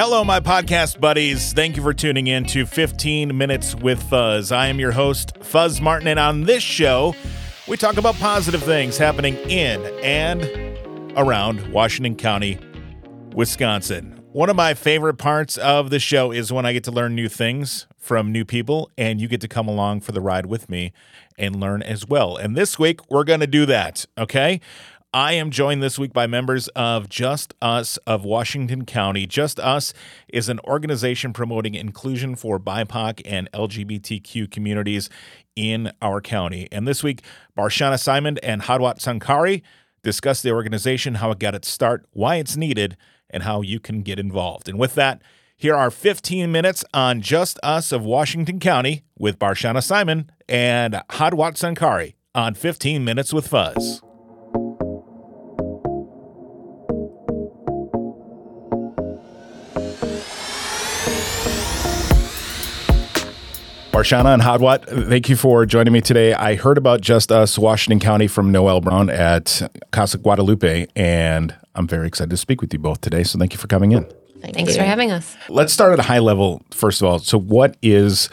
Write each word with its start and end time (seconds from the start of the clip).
Hello, 0.00 0.22
my 0.22 0.38
podcast 0.38 1.00
buddies. 1.00 1.52
Thank 1.52 1.76
you 1.76 1.82
for 1.82 1.92
tuning 1.92 2.28
in 2.28 2.44
to 2.44 2.66
15 2.66 3.36
Minutes 3.36 3.74
with 3.74 4.00
Fuzz. 4.00 4.52
I 4.52 4.68
am 4.68 4.78
your 4.78 4.92
host, 4.92 5.36
Fuzz 5.40 5.80
Martin, 5.80 6.06
and 6.06 6.20
on 6.20 6.42
this 6.44 6.62
show, 6.62 7.16
we 7.66 7.76
talk 7.76 7.96
about 7.96 8.14
positive 8.14 8.62
things 8.62 8.96
happening 8.96 9.34
in 9.50 9.84
and 10.04 10.44
around 11.18 11.72
Washington 11.72 12.14
County, 12.14 12.60
Wisconsin. 13.34 14.22
One 14.30 14.48
of 14.48 14.54
my 14.54 14.74
favorite 14.74 15.16
parts 15.16 15.56
of 15.56 15.90
the 15.90 15.98
show 15.98 16.30
is 16.30 16.52
when 16.52 16.64
I 16.64 16.72
get 16.72 16.84
to 16.84 16.92
learn 16.92 17.16
new 17.16 17.28
things 17.28 17.88
from 17.96 18.30
new 18.30 18.44
people, 18.44 18.92
and 18.96 19.20
you 19.20 19.26
get 19.26 19.40
to 19.40 19.48
come 19.48 19.66
along 19.66 20.02
for 20.02 20.12
the 20.12 20.20
ride 20.20 20.46
with 20.46 20.68
me 20.68 20.92
and 21.36 21.58
learn 21.58 21.82
as 21.82 22.06
well. 22.06 22.36
And 22.36 22.54
this 22.54 22.78
week, 22.78 23.00
we're 23.10 23.24
going 23.24 23.40
to 23.40 23.48
do 23.48 23.66
that, 23.66 24.06
okay? 24.16 24.60
I 25.14 25.32
am 25.32 25.50
joined 25.50 25.82
this 25.82 25.98
week 25.98 26.12
by 26.12 26.26
members 26.26 26.68
of 26.68 27.08
Just 27.08 27.54
Us 27.62 27.96
of 28.06 28.26
Washington 28.26 28.84
County. 28.84 29.26
Just 29.26 29.58
Us 29.58 29.94
is 30.28 30.50
an 30.50 30.60
organization 30.66 31.32
promoting 31.32 31.74
inclusion 31.74 32.36
for 32.36 32.60
BIPOC 32.60 33.22
and 33.24 33.50
LGBTQ 33.52 34.50
communities 34.50 35.08
in 35.56 35.92
our 36.02 36.20
county. 36.20 36.68
And 36.70 36.86
this 36.86 37.02
week, 37.02 37.22
Barshana 37.56 37.98
Simon 37.98 38.36
and 38.42 38.60
Hadwat 38.60 38.98
Sankari 38.98 39.62
discuss 40.02 40.42
the 40.42 40.52
organization, 40.52 41.14
how 41.14 41.30
it 41.30 41.38
got 41.38 41.54
its 41.54 41.70
start, 41.70 42.04
why 42.12 42.36
it's 42.36 42.58
needed, 42.58 42.94
and 43.30 43.44
how 43.44 43.62
you 43.62 43.80
can 43.80 44.02
get 44.02 44.18
involved. 44.18 44.68
And 44.68 44.78
with 44.78 44.94
that, 44.96 45.22
here 45.56 45.74
are 45.74 45.90
15 45.90 46.52
minutes 46.52 46.84
on 46.92 47.22
Just 47.22 47.58
Us 47.62 47.92
of 47.92 48.04
Washington 48.04 48.60
County 48.60 49.04
with 49.18 49.38
Barshana 49.38 49.82
Simon 49.82 50.30
and 50.50 51.02
Hadwat 51.08 51.54
Sankari 51.54 52.16
on 52.34 52.52
15 52.52 53.02
Minutes 53.02 53.32
with 53.32 53.48
Fuzz. 53.48 54.02
Barshana 63.98 64.32
and 64.32 64.40
Hadwat, 64.40 65.08
thank 65.08 65.28
you 65.28 65.34
for 65.34 65.66
joining 65.66 65.92
me 65.92 66.00
today. 66.00 66.32
I 66.32 66.54
heard 66.54 66.78
about 66.78 67.00
Just 67.00 67.32
Us 67.32 67.58
Washington 67.58 67.98
County 67.98 68.28
from 68.28 68.52
Noel 68.52 68.80
Brown 68.80 69.10
at 69.10 69.60
Casa 69.90 70.18
Guadalupe, 70.18 70.86
and 70.94 71.52
I'm 71.74 71.88
very 71.88 72.06
excited 72.06 72.30
to 72.30 72.36
speak 72.36 72.60
with 72.60 72.72
you 72.72 72.78
both 72.78 73.00
today. 73.00 73.24
So 73.24 73.40
thank 73.40 73.52
you 73.52 73.58
for 73.58 73.66
coming 73.66 73.90
in. 73.90 74.04
Thank 74.40 74.54
Thanks 74.54 74.74
you. 74.74 74.78
for 74.78 74.84
having 74.84 75.10
us. 75.10 75.36
Let's 75.48 75.72
start 75.72 75.94
at 75.94 75.98
a 75.98 76.04
high 76.04 76.20
level, 76.20 76.62
first 76.70 77.02
of 77.02 77.08
all. 77.08 77.18
So, 77.18 77.40
what 77.40 77.76
is 77.82 78.30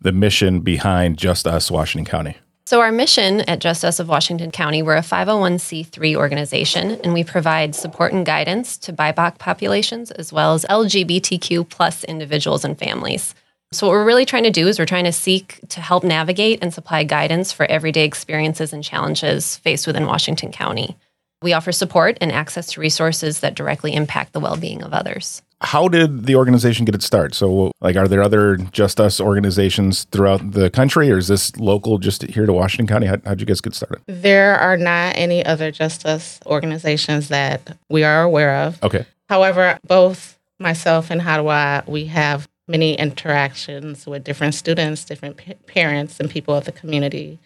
the 0.00 0.12
mission 0.12 0.60
behind 0.60 1.18
Just 1.18 1.48
Us 1.48 1.68
Washington 1.68 2.08
County? 2.08 2.36
So, 2.66 2.80
our 2.80 2.92
mission 2.92 3.40
at 3.40 3.58
Just 3.58 3.84
Us 3.84 3.98
of 3.98 4.08
Washington 4.08 4.52
County, 4.52 4.82
we're 4.82 4.94
a 4.94 5.00
501c3 5.00 6.14
organization, 6.14 6.92
and 7.02 7.12
we 7.12 7.24
provide 7.24 7.74
support 7.74 8.12
and 8.12 8.24
guidance 8.24 8.78
to 8.78 8.92
BIPOC 8.92 9.38
populations 9.38 10.12
as 10.12 10.32
well 10.32 10.54
as 10.54 10.64
LGBTQ 10.66 11.68
plus 11.68 12.04
individuals 12.04 12.64
and 12.64 12.78
families. 12.78 13.34
So, 13.70 13.86
what 13.86 13.92
we're 13.92 14.04
really 14.04 14.24
trying 14.24 14.44
to 14.44 14.50
do 14.50 14.66
is 14.66 14.78
we're 14.78 14.86
trying 14.86 15.04
to 15.04 15.12
seek 15.12 15.60
to 15.68 15.82
help 15.82 16.02
navigate 16.02 16.60
and 16.62 16.72
supply 16.72 17.04
guidance 17.04 17.52
for 17.52 17.66
everyday 17.66 18.04
experiences 18.04 18.72
and 18.72 18.82
challenges 18.82 19.58
faced 19.58 19.86
within 19.86 20.06
Washington 20.06 20.52
County. 20.52 20.96
We 21.42 21.52
offer 21.52 21.70
support 21.70 22.16
and 22.22 22.32
access 22.32 22.72
to 22.72 22.80
resources 22.80 23.40
that 23.40 23.54
directly 23.54 23.94
impact 23.94 24.32
the 24.32 24.40
well 24.40 24.56
being 24.56 24.82
of 24.82 24.94
others. 24.94 25.42
How 25.60 25.88
did 25.88 26.24
the 26.24 26.34
organization 26.36 26.86
get 26.86 26.94
its 26.94 27.04
start? 27.04 27.34
So, 27.34 27.72
like, 27.82 27.96
are 27.96 28.08
there 28.08 28.22
other 28.22 28.56
Just 28.56 29.00
Us 29.00 29.20
organizations 29.20 30.04
throughout 30.04 30.52
the 30.52 30.70
country, 30.70 31.10
or 31.10 31.18
is 31.18 31.28
this 31.28 31.54
local 31.58 31.98
just 31.98 32.22
here 32.22 32.46
to 32.46 32.52
Washington 32.54 32.86
County? 32.86 33.06
How, 33.06 33.16
how'd 33.26 33.38
you 33.38 33.46
guys 33.46 33.60
get 33.60 33.74
started? 33.74 34.00
There 34.06 34.54
are 34.54 34.78
not 34.78 35.14
any 35.16 35.44
other 35.44 35.70
Just 35.70 36.06
Us 36.06 36.40
organizations 36.46 37.28
that 37.28 37.76
we 37.90 38.02
are 38.02 38.22
aware 38.22 38.64
of. 38.64 38.82
Okay. 38.82 39.04
However, 39.28 39.78
both 39.86 40.38
myself 40.58 41.10
and 41.10 41.20
Hadwa, 41.20 41.86
we 41.86 42.06
have 42.06 42.48
many 42.68 42.94
interactions 42.94 44.06
with 44.06 44.24
different 44.24 44.54
students, 44.54 45.04
different 45.04 45.36
p- 45.36 45.54
parents, 45.66 46.20
and 46.20 46.30
people 46.30 46.54
of 46.54 46.64
the 46.64 46.72
community. 46.72 47.38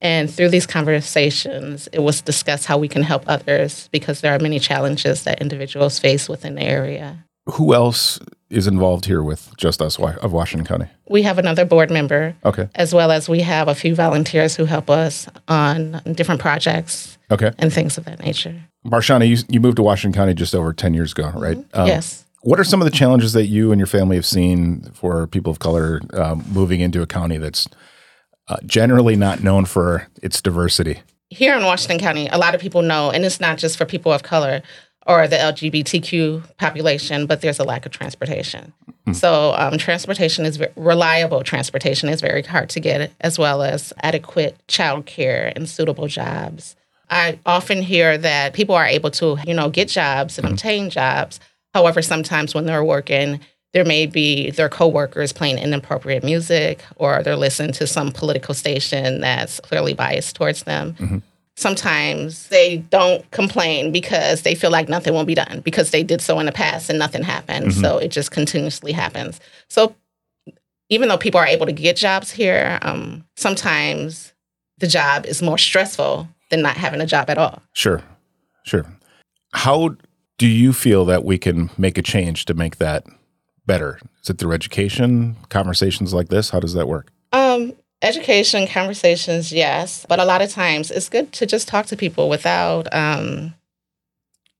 And 0.00 0.30
through 0.30 0.50
these 0.50 0.66
conversations, 0.66 1.88
it 1.92 2.00
was 2.00 2.20
discussed 2.20 2.66
how 2.66 2.78
we 2.78 2.88
can 2.88 3.02
help 3.02 3.24
others 3.26 3.88
because 3.92 4.20
there 4.20 4.34
are 4.34 4.38
many 4.38 4.58
challenges 4.58 5.24
that 5.24 5.40
individuals 5.40 5.98
face 5.98 6.28
within 6.28 6.56
the 6.56 6.62
area. 6.62 7.24
Who 7.46 7.74
else 7.74 8.18
is 8.50 8.66
involved 8.66 9.04
here 9.04 9.22
with 9.22 9.54
Just 9.56 9.82
Us 9.82 9.98
of 9.98 10.32
Washington 10.32 10.66
County? 10.66 10.90
We 11.08 11.22
have 11.22 11.38
another 11.38 11.64
board 11.64 11.90
member. 11.90 12.36
Okay. 12.44 12.68
As 12.74 12.94
well 12.94 13.10
as 13.10 13.28
we 13.28 13.40
have 13.40 13.68
a 13.68 13.74
few 13.74 13.94
volunteers 13.94 14.56
who 14.56 14.64
help 14.64 14.90
us 14.90 15.26
on 15.48 16.00
different 16.12 16.40
projects. 16.40 17.18
Okay. 17.30 17.52
And 17.58 17.72
things 17.72 17.98
of 17.98 18.04
that 18.04 18.20
nature. 18.20 18.54
Barshana, 18.86 19.26
you, 19.26 19.38
you 19.48 19.60
moved 19.60 19.76
to 19.76 19.82
Washington 19.82 20.18
County 20.18 20.34
just 20.34 20.54
over 20.54 20.72
10 20.72 20.94
years 20.94 21.12
ago, 21.12 21.32
right? 21.34 21.56
Mm-hmm. 21.56 21.80
Um, 21.80 21.86
yes. 21.86 22.23
What 22.44 22.60
are 22.60 22.64
some 22.64 22.82
of 22.82 22.84
the 22.84 22.90
challenges 22.90 23.32
that 23.32 23.46
you 23.46 23.72
and 23.72 23.78
your 23.78 23.86
family 23.86 24.16
have 24.16 24.26
seen 24.26 24.82
for 24.92 25.26
people 25.26 25.50
of 25.50 25.60
color 25.60 26.02
um, 26.12 26.44
moving 26.52 26.80
into 26.80 27.00
a 27.00 27.06
county 27.06 27.38
that's 27.38 27.66
uh, 28.48 28.56
generally 28.66 29.16
not 29.16 29.42
known 29.42 29.64
for 29.64 30.08
its 30.22 30.42
diversity? 30.42 31.00
Here 31.30 31.56
in 31.56 31.64
Washington 31.64 31.98
County, 31.98 32.28
a 32.28 32.36
lot 32.36 32.54
of 32.54 32.60
people 32.60 32.82
know, 32.82 33.10
and 33.10 33.24
it's 33.24 33.40
not 33.40 33.56
just 33.56 33.78
for 33.78 33.86
people 33.86 34.12
of 34.12 34.24
color 34.24 34.60
or 35.06 35.26
the 35.26 35.36
LGBTQ 35.36 36.58
population, 36.58 37.24
but 37.24 37.40
there's 37.40 37.58
a 37.58 37.64
lack 37.64 37.86
of 37.86 37.92
transportation. 37.92 38.74
Mm. 39.06 39.16
So, 39.16 39.54
um, 39.56 39.78
transportation 39.78 40.44
is 40.44 40.62
reliable. 40.76 41.42
Transportation 41.44 42.10
is 42.10 42.20
very 42.20 42.42
hard 42.42 42.68
to 42.70 42.80
get, 42.80 43.10
as 43.22 43.38
well 43.38 43.62
as 43.62 43.94
adequate 44.02 44.58
childcare 44.68 45.50
and 45.56 45.66
suitable 45.66 46.08
jobs. 46.08 46.76
I 47.08 47.38
often 47.46 47.80
hear 47.80 48.18
that 48.18 48.52
people 48.52 48.74
are 48.74 48.86
able 48.86 49.10
to, 49.12 49.38
you 49.46 49.54
know, 49.54 49.70
get 49.70 49.88
jobs 49.88 50.38
and 50.38 50.46
mm. 50.46 50.52
obtain 50.52 50.90
jobs 50.90 51.40
However, 51.74 52.00
sometimes 52.00 52.54
when 52.54 52.66
they're 52.66 52.84
working, 52.84 53.40
there 53.72 53.84
may 53.84 54.06
be 54.06 54.50
their 54.52 54.68
coworkers 54.68 55.32
playing 55.32 55.58
inappropriate 55.58 56.22
music 56.22 56.82
or 56.96 57.22
they're 57.22 57.36
listening 57.36 57.72
to 57.72 57.86
some 57.86 58.12
political 58.12 58.54
station 58.54 59.20
that's 59.20 59.58
clearly 59.60 59.92
biased 59.92 60.36
towards 60.36 60.62
them. 60.62 60.94
Mm-hmm. 60.94 61.18
Sometimes 61.56 62.48
they 62.48 62.78
don't 62.78 63.28
complain 63.32 63.90
because 63.92 64.42
they 64.42 64.54
feel 64.54 64.70
like 64.70 64.88
nothing 64.88 65.12
will 65.12 65.24
be 65.24 65.34
done 65.34 65.60
because 65.64 65.90
they 65.90 66.04
did 66.04 66.20
so 66.20 66.38
in 66.38 66.46
the 66.46 66.52
past 66.52 66.88
and 66.88 66.98
nothing 66.98 67.24
happened. 67.24 67.66
Mm-hmm. 67.66 67.80
So 67.80 67.98
it 67.98 68.08
just 68.08 68.30
continuously 68.30 68.92
happens. 68.92 69.40
So 69.68 69.94
even 70.88 71.08
though 71.08 71.18
people 71.18 71.40
are 71.40 71.46
able 71.46 71.66
to 71.66 71.72
get 71.72 71.96
jobs 71.96 72.30
here, 72.30 72.78
um, 72.82 73.24
sometimes 73.36 74.32
the 74.78 74.86
job 74.86 75.26
is 75.26 75.42
more 75.42 75.58
stressful 75.58 76.28
than 76.50 76.62
not 76.62 76.76
having 76.76 77.00
a 77.00 77.06
job 77.06 77.30
at 77.30 77.38
all. 77.38 77.62
Sure, 77.72 78.02
sure. 78.64 78.86
How 79.52 79.96
do 80.44 80.50
you 80.50 80.74
feel 80.74 81.06
that 81.06 81.24
we 81.24 81.38
can 81.38 81.70
make 81.78 81.96
a 81.96 82.02
change 82.02 82.44
to 82.44 82.52
make 82.52 82.76
that 82.76 83.06
better? 83.64 83.98
Is 84.22 84.28
it 84.28 84.36
through 84.36 84.52
education, 84.52 85.36
conversations 85.48 86.12
like 86.12 86.28
this? 86.28 86.50
How 86.50 86.60
does 86.60 86.74
that 86.74 86.86
work? 86.86 87.10
Um, 87.32 87.72
education, 88.02 88.66
conversations, 88.66 89.52
yes, 89.52 90.04
but 90.06 90.20
a 90.20 90.24
lot 90.26 90.42
of 90.42 90.50
times 90.50 90.90
it's 90.90 91.08
good 91.08 91.32
to 91.32 91.46
just 91.46 91.66
talk 91.66 91.86
to 91.86 91.96
people 91.96 92.28
without 92.28 92.92
um, 92.92 93.54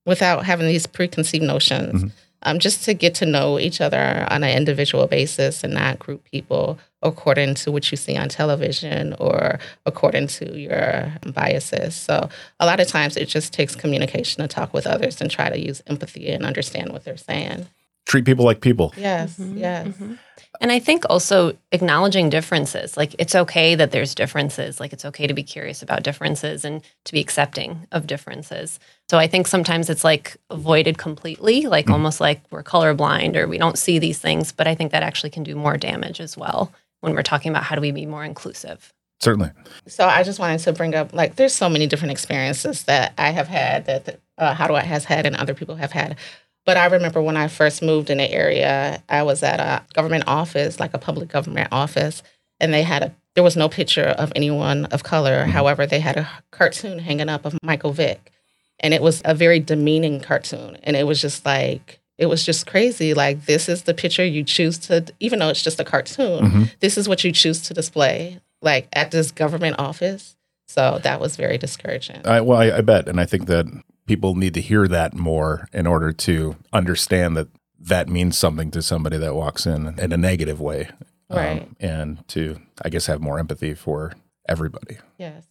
without 0.07 0.47
having 0.47 0.67
these 0.69 0.87
preconceived 0.87 1.45
notions. 1.45 2.05
Mm-hmm 2.05 2.09
um, 2.45 2.59
just 2.59 2.85
to 2.85 2.95
get 2.95 3.15
to 3.17 3.27
know 3.27 3.59
each 3.59 3.81
other 3.81 4.27
on 4.31 4.45
an 4.45 4.57
individual 4.57 5.07
basis 5.07 5.65
and 5.65 5.75
not 5.75 5.99
group 5.99 6.25
people 6.25 6.79
according 7.05 7.55
to 7.55 7.71
what 7.71 7.91
you 7.91 7.97
see 7.97 8.17
on 8.17 8.29
television 8.29 9.15
or 9.21 9.59
according 9.87 10.27
to 10.27 10.59
your 10.59 11.13
biases. 11.33 11.95
So 11.95 12.29
a 12.59 12.67
lot 12.67 12.81
of 12.81 12.89
times 12.89 13.17
it 13.17 13.29
just 13.29 13.53
takes 13.53 13.77
communication 13.77 14.43
to 14.43 14.49
talk 14.49 14.73
with 14.73 14.87
others 14.87 15.21
and 15.21 15.31
try 15.31 15.51
to 15.51 15.61
use 15.61 15.83
empathy 15.87 16.31
and 16.31 16.45
understand 16.45 16.93
what 16.93 17.05
they're 17.05 17.17
saying. 17.17 17.69
Treat 18.07 18.25
people 18.25 18.45
like 18.45 18.61
people. 18.61 18.93
Yes, 18.97 19.39
mm-hmm, 19.39 19.59
yes. 19.59 19.89
Mm-hmm. 19.89 20.15
And 20.61 20.71
I 20.71 20.79
think 20.79 21.05
also 21.09 21.57
acknowledging 21.73 22.29
differences. 22.29 22.97
Like 22.97 23.15
it's 23.19 23.35
okay 23.35 23.75
that 23.75 23.93
there's 23.93 24.15
differences. 24.15 24.79
Like 24.79 24.93
it's 24.93 25.07
okay 25.07 25.27
to 25.27 25.35
be 25.35 25.43
curious 25.43 25.83
about 25.83 26.03
differences 26.03 26.65
and 26.65 26.83
to 27.05 27.13
be 27.13 27.21
accepting 27.21 27.87
of 27.93 28.07
differences. 28.07 28.79
So 29.11 29.19
I 29.19 29.27
think 29.27 29.47
sometimes 29.47 29.89
it's 29.89 30.05
like 30.05 30.37
avoided 30.51 30.99
completely, 30.99 31.63
like 31.63 31.87
mm-hmm. 31.87 31.95
almost 31.95 32.21
like 32.21 32.43
we're 32.51 32.63
colorblind 32.63 33.37
or 33.37 33.49
we 33.49 33.59
don't 33.59 33.79
see 33.79 33.99
these 33.99 34.19
things. 34.19 34.53
But 34.53 34.67
I 34.67 34.75
think 34.75 34.93
that 34.93 35.03
actually 35.03 35.31
can 35.31 35.43
do 35.43 35.57
more 35.57 35.77
damage 35.77 36.21
as 36.21 36.37
well 36.37 36.73
when 37.05 37.15
we're 37.15 37.23
talking 37.23 37.51
about 37.51 37.63
how 37.63 37.77
do 37.77 37.81
we 37.81 37.93
be 37.93 38.07
more 38.07 38.25
inclusive. 38.25 38.93
Certainly. 39.21 39.51
So 39.87 40.07
I 40.07 40.23
just 40.23 40.39
wanted 40.39 40.59
to 40.59 40.73
bring 40.73 40.95
up 40.95 41.13
like 41.13 41.37
there's 41.37 41.55
so 41.55 41.69
many 41.69 41.87
different 41.87 42.13
experiences 42.13 42.85
that 42.85 43.15
I 43.17 43.31
have 43.31 43.49
had 43.49 43.87
that 43.87 44.21
uh, 44.37 44.55
Hadwa 44.55 44.83
has 44.83 45.05
had 45.05 45.25
and 45.25 45.37
other 45.37 45.55
people 45.55 45.77
have 45.77 45.93
had 45.93 46.17
but 46.65 46.77
I 46.77 46.87
remember 46.87 47.21
when 47.21 47.37
I 47.37 47.49
first 47.49 47.83
moved 47.83 48.11
in 48.11 48.19
the 48.19 48.31
area, 48.31 49.03
I 49.09 49.23
was 49.23 49.43
at 49.43 49.61
a 49.61 49.85
government 49.93 50.25
office, 50.27 50.81
like 50.81 50.95
a 50.95 50.99
public 50.99 51.29
government 51.29 51.69
office, 51.71 52.23
and 52.59 52.73
they 52.73 52.83
had 52.83 53.03
a 53.03 53.15
there 53.35 53.45
was 53.45 53.57
no 53.57 53.69
picture 53.69 54.05
of 54.05 54.33
anyone 54.37 54.85
of 54.87 55.03
color. 55.03 55.41
Mm-hmm. 55.41 55.51
However, 55.51 55.87
they 55.87 55.99
had 55.99 56.17
a 56.17 56.29
cartoon 56.53 57.01
hanging 57.01 57.29
up 57.29 57.45
of 57.45 57.59
Michael 57.65 57.93
Vick. 57.93 58.31
And 58.79 58.95
it 58.95 59.03
was 59.03 59.23
a 59.25 59.35
very 59.35 59.59
demeaning 59.59 60.21
cartoon. 60.21 60.79
And 60.85 60.97
it 60.97 61.05
was 61.05 61.21
just 61.21 61.45
like 61.45 61.99
it 62.19 62.27
was 62.27 62.45
just 62.45 62.67
crazy. 62.67 63.15
Like 63.15 63.47
this 63.47 63.69
is 63.69 63.83
the 63.83 63.95
picture 63.95 64.25
you 64.25 64.45
choose 64.45 64.79
to 64.79 65.05
even 65.21 65.39
though 65.39 65.49
it's 65.49 65.63
just 65.63 65.81
a 65.81 65.85
cartoon, 65.85 66.45
mm-hmm. 66.45 66.63
this 66.81 66.97
is 66.97 67.09
what 67.09 67.25
you 67.25 67.33
choose 67.33 67.63
to 67.63 67.75
display 67.75 68.41
like 68.63 68.89
at 68.93 69.11
this 69.11 69.31
government 69.31 69.77
office. 69.79 70.37
So 70.67 70.99
that 71.03 71.21
was 71.21 71.37
very 71.37 71.59
discouraging. 71.59 72.27
I, 72.27 72.41
well, 72.41 72.59
I, 72.59 72.79
I 72.79 72.81
bet, 72.81 73.07
and 73.09 73.21
I 73.21 73.27
think 73.27 73.47
that 73.47 73.67
people 74.07 74.35
need 74.35 74.55
to 74.55 74.61
hear 74.61 74.89
that 74.89 75.15
more 75.15 75.69
in 75.73 75.87
order 75.87 76.13
to 76.13 76.57
understand 76.73 77.37
that 77.37 77.49
that 77.79 78.09
means 78.09 78.39
something 78.39 78.71
to 78.71 78.83
somebody 78.83 79.19
that 79.19 79.35
walks 79.35 79.67
in 79.67 79.99
in 79.99 80.13
a 80.13 80.17
negative 80.17 80.61
way. 80.61 80.89
um, 81.31 81.39
Right. 81.39 81.69
and 81.81 82.27
to, 82.29 82.61
I 82.83 82.89
guess, 82.89 83.07
have 83.07 83.21
more 83.21 83.39
empathy 83.39 83.75
for 83.75 84.15
everybody. 84.49 84.99
Yes. 85.19 85.45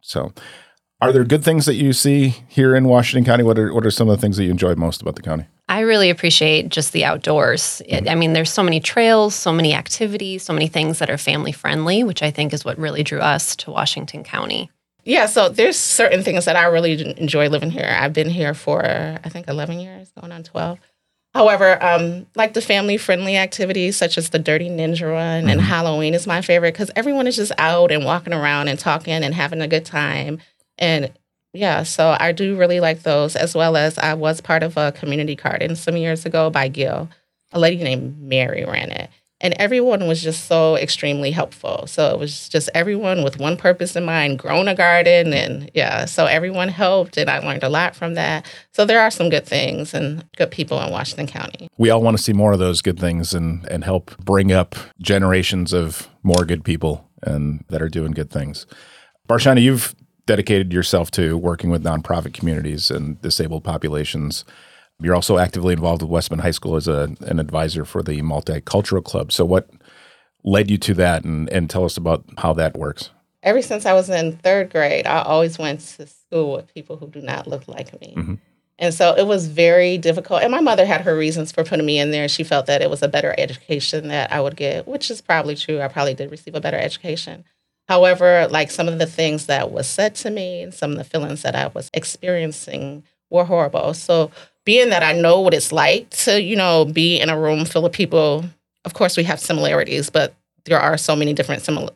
So, 0.00 0.32
are 1.00 1.12
there 1.12 1.24
good 1.24 1.44
things 1.44 1.66
that 1.66 1.74
you 1.74 1.92
see 1.92 2.28
here 2.48 2.74
in 2.74 2.84
Washington 2.84 3.24
County? 3.24 3.42
What 3.42 3.58
are 3.58 3.72
what 3.72 3.84
are 3.84 3.90
some 3.90 4.08
of 4.08 4.16
the 4.16 4.20
things 4.20 4.36
that 4.36 4.44
you 4.44 4.50
enjoy 4.50 4.74
most 4.74 5.02
about 5.02 5.16
the 5.16 5.22
county? 5.22 5.46
I 5.68 5.80
really 5.80 6.10
appreciate 6.10 6.68
just 6.68 6.92
the 6.92 7.04
outdoors. 7.04 7.82
It, 7.86 8.08
I 8.08 8.14
mean, 8.14 8.32
there's 8.32 8.52
so 8.52 8.62
many 8.62 8.78
trails, 8.78 9.34
so 9.34 9.52
many 9.52 9.74
activities, 9.74 10.44
so 10.44 10.52
many 10.52 10.68
things 10.68 11.00
that 11.00 11.10
are 11.10 11.18
family 11.18 11.52
friendly, 11.52 12.04
which 12.04 12.22
I 12.22 12.30
think 12.30 12.52
is 12.52 12.64
what 12.64 12.78
really 12.78 13.02
drew 13.02 13.18
us 13.18 13.56
to 13.56 13.70
Washington 13.70 14.22
County. 14.22 14.70
Yeah, 15.04 15.26
so 15.26 15.48
there's 15.48 15.78
certain 15.78 16.22
things 16.22 16.46
that 16.46 16.56
I 16.56 16.66
really 16.66 17.16
enjoy 17.18 17.48
living 17.48 17.70
here. 17.70 17.96
I've 17.98 18.12
been 18.12 18.30
here 18.30 18.54
for 18.54 18.84
I 18.84 19.28
think 19.28 19.48
11 19.48 19.80
years, 19.80 20.12
going 20.18 20.32
on 20.32 20.42
12. 20.42 20.78
However, 21.34 21.82
um, 21.84 22.26
like 22.34 22.54
the 22.54 22.62
family 22.62 22.96
friendly 22.96 23.36
activities 23.36 23.96
such 23.96 24.16
as 24.16 24.30
the 24.30 24.38
Dirty 24.38 24.70
Ninja 24.70 25.12
Run 25.12 25.50
and 25.50 25.60
Halloween 25.60 26.14
is 26.14 26.26
my 26.26 26.40
favorite 26.40 26.72
because 26.72 26.90
everyone 26.96 27.26
is 27.26 27.36
just 27.36 27.52
out 27.58 27.92
and 27.92 28.06
walking 28.06 28.32
around 28.32 28.68
and 28.68 28.78
talking 28.78 29.12
and 29.12 29.34
having 29.34 29.60
a 29.60 29.68
good 29.68 29.84
time. 29.84 30.38
And 30.78 31.12
yeah, 31.52 31.82
so 31.82 32.16
I 32.18 32.32
do 32.32 32.56
really 32.56 32.80
like 32.80 33.02
those, 33.02 33.34
as 33.34 33.54
well 33.54 33.76
as 33.76 33.98
I 33.98 34.14
was 34.14 34.40
part 34.40 34.62
of 34.62 34.76
a 34.76 34.92
community 34.92 35.34
garden 35.34 35.74
some 35.76 35.96
years 35.96 36.26
ago 36.26 36.50
by 36.50 36.68
Gil. 36.68 37.08
A 37.52 37.58
lady 37.58 37.82
named 37.82 38.20
Mary 38.20 38.64
ran 38.64 38.90
it. 38.90 39.10
And 39.38 39.52
everyone 39.54 40.06
was 40.06 40.22
just 40.22 40.46
so 40.46 40.76
extremely 40.76 41.30
helpful. 41.30 41.86
So 41.86 42.08
it 42.08 42.18
was 42.18 42.48
just 42.48 42.70
everyone 42.74 43.22
with 43.22 43.38
one 43.38 43.58
purpose 43.58 43.94
in 43.94 44.04
mind, 44.04 44.38
grown 44.38 44.66
a 44.66 44.74
garden. 44.74 45.34
And 45.34 45.70
yeah, 45.74 46.06
so 46.06 46.24
everyone 46.24 46.68
helped. 46.68 47.18
And 47.18 47.28
I 47.28 47.38
learned 47.38 47.62
a 47.62 47.68
lot 47.68 47.94
from 47.94 48.14
that. 48.14 48.46
So 48.72 48.86
there 48.86 49.00
are 49.00 49.10
some 49.10 49.28
good 49.28 49.44
things 49.44 49.92
and 49.92 50.24
good 50.36 50.50
people 50.50 50.80
in 50.80 50.90
Washington 50.90 51.26
County. 51.26 51.68
We 51.76 51.90
all 51.90 52.00
want 52.00 52.16
to 52.16 52.22
see 52.22 52.32
more 52.32 52.52
of 52.52 52.58
those 52.58 52.80
good 52.80 52.98
things 52.98 53.34
and 53.34 53.66
and 53.70 53.84
help 53.84 54.16
bring 54.18 54.52
up 54.52 54.74
generations 55.00 55.74
of 55.74 56.08
more 56.22 56.46
good 56.46 56.64
people 56.64 57.06
and 57.22 57.62
that 57.68 57.82
are 57.82 57.90
doing 57.90 58.12
good 58.12 58.30
things. 58.30 58.66
Barshana, 59.28 59.60
you've 59.60 59.94
dedicated 60.26 60.72
yourself 60.72 61.10
to 61.12 61.36
working 61.36 61.70
with 61.70 61.84
nonprofit 61.84 62.34
communities 62.34 62.90
and 62.90 63.20
disabled 63.22 63.64
populations. 63.64 64.44
You're 65.00 65.14
also 65.14 65.38
actively 65.38 65.72
involved 65.72 66.02
with 66.02 66.10
Westman 66.10 66.40
High 66.40 66.50
School 66.50 66.76
as 66.76 66.88
a, 66.88 67.14
an 67.20 67.38
advisor 67.38 67.84
for 67.84 68.02
the 68.02 68.22
Multicultural 68.22 69.04
Club. 69.04 69.30
So, 69.30 69.44
what 69.44 69.70
led 70.42 70.70
you 70.70 70.78
to 70.78 70.94
that, 70.94 71.24
and, 71.24 71.48
and 71.50 71.68
tell 71.68 71.84
us 71.84 71.96
about 71.96 72.24
how 72.38 72.52
that 72.54 72.76
works? 72.76 73.10
Ever 73.42 73.62
since 73.62 73.84
I 73.84 73.92
was 73.92 74.08
in 74.08 74.36
third 74.38 74.70
grade, 74.70 75.06
I 75.06 75.22
always 75.22 75.58
went 75.58 75.80
to 75.80 76.06
school 76.06 76.54
with 76.54 76.72
people 76.72 76.96
who 76.96 77.08
do 77.08 77.20
not 77.20 77.46
look 77.46 77.68
like 77.68 78.00
me. 78.00 78.14
Mhm. 78.16 78.38
And 78.78 78.92
so 78.92 79.14
it 79.16 79.26
was 79.26 79.48
very 79.48 79.96
difficult. 79.96 80.42
And 80.42 80.50
my 80.50 80.60
mother 80.60 80.84
had 80.84 81.00
her 81.02 81.16
reasons 81.16 81.50
for 81.50 81.64
putting 81.64 81.86
me 81.86 81.98
in 81.98 82.10
there. 82.10 82.28
She 82.28 82.44
felt 82.44 82.66
that 82.66 82.82
it 82.82 82.90
was 82.90 83.02
a 83.02 83.08
better 83.08 83.34
education 83.38 84.08
that 84.08 84.32
I 84.32 84.40
would 84.40 84.56
get, 84.56 84.86
which 84.86 85.10
is 85.10 85.22
probably 85.22 85.56
true. 85.56 85.80
I 85.80 85.88
probably 85.88 86.14
did 86.14 86.30
receive 86.30 86.54
a 86.54 86.60
better 86.60 86.76
education. 86.76 87.44
However, 87.88 88.48
like 88.50 88.70
some 88.70 88.88
of 88.88 88.98
the 88.98 89.06
things 89.06 89.46
that 89.46 89.70
was 89.70 89.86
said 89.86 90.14
to 90.16 90.30
me 90.30 90.62
and 90.62 90.74
some 90.74 90.92
of 90.92 90.98
the 90.98 91.04
feelings 91.04 91.42
that 91.42 91.54
I 91.54 91.68
was 91.68 91.90
experiencing 91.94 93.04
were 93.30 93.44
horrible. 93.44 93.94
So 93.94 94.30
being 94.64 94.90
that 94.90 95.02
I 95.02 95.12
know 95.12 95.40
what 95.40 95.54
it's 95.54 95.72
like 95.72 96.10
to, 96.10 96.40
you 96.42 96.56
know, 96.56 96.84
be 96.84 97.20
in 97.20 97.28
a 97.28 97.38
room 97.38 97.64
full 97.64 97.86
of 97.86 97.92
people, 97.92 98.44
of 98.84 98.94
course 98.94 99.16
we 99.16 99.24
have 99.24 99.38
similarities, 99.40 100.10
but 100.10 100.34
there 100.64 100.80
are 100.80 100.96
so 100.98 101.14
many 101.14 101.32
different 101.32 101.62
simil- 101.62 101.94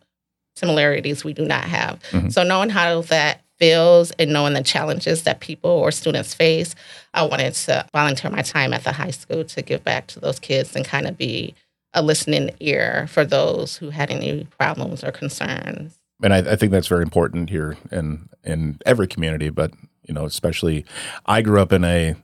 similarities 0.56 1.24
we 1.24 1.32
do 1.32 1.44
not 1.44 1.64
have. 1.64 1.98
Mhm. 2.10 2.32
So 2.32 2.42
knowing 2.44 2.70
how 2.70 3.02
that 3.02 3.40
feels 3.58 4.10
and 4.12 4.32
knowing 4.32 4.54
the 4.54 4.62
challenges 4.62 5.24
that 5.24 5.40
people 5.40 5.70
or 5.70 5.90
students 5.90 6.34
face, 6.34 6.74
I 7.12 7.24
wanted 7.24 7.54
to 7.54 7.84
volunteer 7.92 8.30
my 8.30 8.42
time 8.42 8.72
at 8.72 8.84
the 8.84 8.92
high 8.92 9.10
school 9.10 9.44
to 9.44 9.62
give 9.62 9.84
back 9.84 10.06
to 10.08 10.20
those 10.20 10.38
kids 10.38 10.74
and 10.76 10.84
kind 10.84 11.06
of 11.06 11.18
be 11.18 11.54
a 11.94 12.02
listening 12.02 12.50
ear 12.60 13.06
for 13.08 13.24
those 13.24 13.76
who 13.76 13.90
had 13.90 14.10
any 14.10 14.46
problems 14.58 15.02
or 15.02 15.10
concerns. 15.12 15.94
and 16.22 16.32
I, 16.32 16.38
I 16.52 16.56
think 16.56 16.72
that's 16.72 16.86
very 16.88 17.02
important 17.02 17.50
here 17.50 17.76
in 17.90 18.28
in 18.44 18.78
every 18.86 19.06
community, 19.08 19.50
but 19.50 19.72
you 20.06 20.14
know, 20.14 20.24
especially 20.24 20.84
I 21.26 21.42
grew 21.42 21.60
up 21.60 21.72
in 21.72 21.84
a 21.84 22.14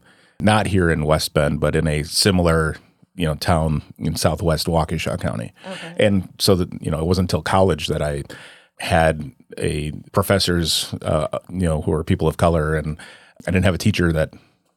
not 0.40 0.66
here 0.66 0.90
in 0.90 1.04
West 1.04 1.32
Bend, 1.34 1.60
but 1.60 1.74
in 1.76 1.86
a 1.86 2.02
similar 2.04 2.76
you 3.14 3.26
know 3.26 3.34
town 3.34 3.82
in 3.98 4.14
Southwest 4.16 4.66
Waukesha 4.66 5.18
County, 5.20 5.52
Okay. 5.66 5.94
and 5.98 6.28
so 6.38 6.54
that 6.54 6.68
you 6.82 6.90
know 6.90 6.98
it 7.00 7.06
wasn't 7.06 7.24
until 7.32 7.42
college 7.42 7.86
that 7.88 8.02
I 8.02 8.24
had 8.78 9.32
a 9.56 9.92
professors 10.12 10.92
uh, 11.02 11.38
you 11.50 11.66
know 11.66 11.80
who 11.82 11.92
are 11.92 12.04
people 12.04 12.28
of 12.28 12.36
color, 12.36 12.74
and 12.74 12.98
I 13.46 13.50
didn't 13.50 13.64
have 13.64 13.74
a 13.74 13.78
teacher 13.78 14.12
that 14.12 14.32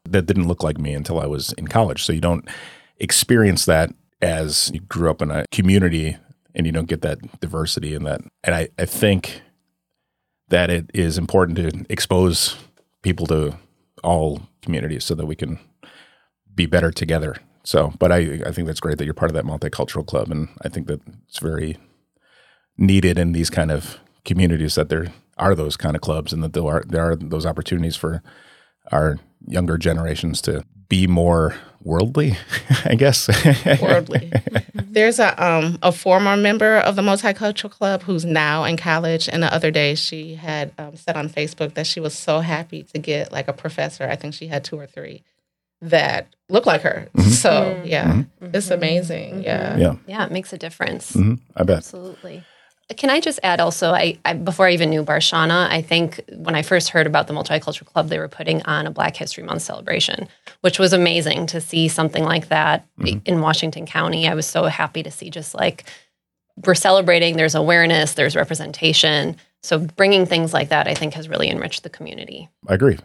that 0.10 0.26
didn't 0.26 0.48
look 0.48 0.64
like 0.64 0.78
me 0.80 0.94
until 0.94 1.20
I 1.20 1.26
was 1.26 1.52
in 1.54 1.68
college. 1.68 2.04
So 2.04 2.14
you 2.14 2.22
don't 2.22 2.48
experience 3.00 3.66
that 3.66 3.92
as 4.22 4.72
you 4.74 4.80
grew 4.82 5.10
up 5.10 5.22
in 5.22 5.32
a 5.32 5.46
community 5.52 6.18
and 6.54 6.66
you 6.66 6.72
don't 6.72 6.90
get 6.90 7.02
that 7.02 7.40
diversity 7.40 7.94
and 7.96 8.06
that 8.06 8.22
and 8.44 8.56
I, 8.56 8.70
I 8.78 8.86
think 8.86 9.42
that 10.50 10.70
it 10.70 10.90
is 10.94 11.18
important 11.18 11.58
to 11.58 11.86
expose 11.90 12.58
people 13.02 13.28
to 13.28 13.58
all 14.04 14.42
communities 14.62 15.06
so 15.06 15.16
that 15.16 15.26
we 15.26 15.36
can 15.36 15.60
be 16.54 16.66
better 16.66 16.92
together. 16.92 17.38
So, 17.64 17.94
but 18.00 18.12
I, 18.12 18.42
I 18.46 18.52
think 18.52 18.68
that's 18.68 18.80
great 18.80 18.98
that 18.98 19.06
you're 19.06 19.14
part 19.14 19.32
of 19.32 19.36
that 19.36 19.46
multicultural 19.46 20.06
club, 20.06 20.32
and 20.32 20.50
I 20.62 20.70
think 20.70 20.88
that 20.88 21.02
it's 21.28 21.40
very 21.40 21.78
needed 22.78 23.20
in 23.20 23.32
these 23.32 23.50
kind 23.50 23.72
of 23.72 24.00
communities 24.26 24.76
that 24.76 24.90
there 24.90 25.08
are 25.38 25.56
those 25.56 25.78
kind 25.78 25.96
of 25.96 26.02
clubs, 26.02 26.34
and 26.34 26.44
that 26.44 26.54
there 26.54 26.66
are 26.66 26.84
there 26.88 27.12
are 27.12 27.16
those 27.16 27.46
opportunities 27.46 27.96
for 27.96 28.24
our 28.92 29.20
younger 29.46 29.78
generations 29.78 30.42
to 30.42 30.64
be 30.90 31.08
more 31.08 31.56
worldly, 31.82 32.38
I 32.86 32.96
guess. 32.96 33.30
worldly. 33.82 34.32
There's 34.74 35.20
a 35.20 35.42
um 35.44 35.80
a 35.82 35.92
former 35.92 36.36
member 36.36 36.78
of 36.78 36.96
the 36.96 37.02
Multicultural 37.02 37.72
Club 37.72 38.04
who's 38.04 38.26
now 38.26 38.64
in 38.66 38.76
college, 38.76 39.30
and 39.30 39.42
the 39.42 39.54
other 39.54 39.72
day 39.72 39.96
she 39.96 40.36
had 40.36 40.74
um, 40.78 40.96
said 40.98 41.16
on 41.16 41.30
Facebook 41.30 41.76
that 41.76 41.88
she 41.88 42.00
was 42.00 42.14
so 42.14 42.40
happy 42.42 42.84
to 42.84 43.00
get 43.00 43.32
like 43.32 43.48
a 43.48 43.54
professor. 43.54 44.04
I 44.06 44.16
think 44.16 44.34
she 44.34 44.48
had 44.48 44.64
two 44.64 44.78
or 44.78 44.88
three 44.88 45.24
that 45.82 46.28
look 46.50 46.66
like 46.66 46.82
her. 46.82 47.08
So 47.18 47.82
yeah, 47.86 48.24
it's 48.42 48.70
amazing. 48.70 49.44
Yeah. 49.44 49.78
yeah, 49.78 49.96
Yeah, 50.06 50.26
it 50.26 50.32
makes 50.32 50.52
a 50.52 50.58
difference. 50.58 51.14
hmm 51.14 51.36
I 51.56 51.64
bet. 51.64 51.78
Absolutely. 51.78 52.44
Can 52.98 53.10
I 53.10 53.20
just 53.20 53.40
add 53.44 53.60
also, 53.60 53.92
I, 53.92 54.18
I 54.26 54.34
before 54.34 54.68
I 54.68 54.72
even 54.72 54.90
knew 54.90 55.04
Barshana, 55.04 55.70
I 55.70 55.82
think 55.82 56.22
when 56.34 56.56
I 56.56 56.64
first 56.64 56.90
heard 56.90 57.06
about 57.06 57.28
the 57.28 57.34
Multicultural 57.34 57.86
Club, 57.86 58.10
they 58.10 58.18
were 58.18 58.28
putting 58.28 58.64
on 58.64 58.88
a 58.88 58.92
Black 58.92 59.16
History 59.16 59.44
Month 59.44 59.62
celebration, 59.62 60.28
which 60.62 60.80
was 60.80 60.92
amazing 60.92 61.46
to 61.48 61.62
see 61.62 61.88
something 61.88 62.24
like 62.24 62.50
that 62.50 62.88
mm-hmm. 63.00 63.20
in 63.26 63.42
Washington 63.42 63.86
County. 63.86 64.28
I 64.28 64.34
was 64.34 64.48
so 64.48 64.66
happy 64.66 65.04
to 65.04 65.12
see 65.12 65.30
just 65.30 65.54
like 65.54 65.86
we're 66.66 66.76
celebrating, 66.76 67.38
there's 67.38 67.56
awareness, 67.56 68.14
there's 68.14 68.36
representation. 68.36 69.38
So 69.62 69.80
bringing 69.80 70.26
things 70.26 70.54
like 70.54 70.70
that, 70.70 70.88
I 70.88 70.94
think, 70.94 71.14
has 71.14 71.30
really 71.30 71.50
enriched 71.50 71.84
the 71.84 71.90
community. 71.90 72.50
I 72.68 72.74
agree. 72.74 72.98